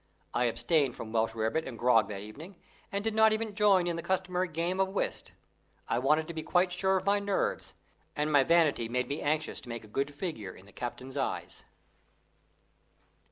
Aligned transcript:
I 0.33 0.45
abstained 0.45 0.95
from 0.95 1.11
Welsh 1.11 1.35
rarebits 1.35 1.67
and 1.67 1.77
grog 1.77 2.07
that 2.07 2.21
evening, 2.21 2.55
and 2.91 3.03
did 3.03 3.13
not 3.13 3.33
even 3.33 3.53
join 3.53 3.85
in 3.85 3.97
the 3.97 4.01
customary 4.01 4.47
game 4.47 4.79
of 4.79 4.87
whist. 4.89 5.31
I 5.87 5.99
wanted 5.99 6.27
to 6.27 6.33
be 6.33 6.41
quite 6.41 6.71
sure 6.71 6.97
of 6.97 7.05
my 7.05 7.19
nerves, 7.19 7.75
and 8.15 8.31
my 8.31 8.43
vanity 8.43 8.89
made 8.89 9.07
me 9.07 9.21
anxious 9.21 9.61
to 9.61 9.69
make 9.69 9.83
a 9.83 9.87
good 9.87 10.11
figure 10.11 10.55
in 10.55 10.65
the 10.65 10.71
captain's 10.71 11.17
eyes. 11.17 11.65